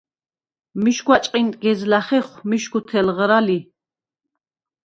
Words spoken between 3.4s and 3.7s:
ლი.